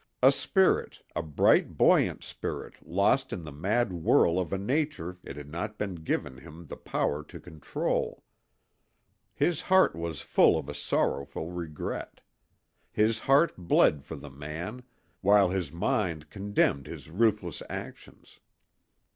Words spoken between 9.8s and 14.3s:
was full of a sorrowful regret. His heart bled for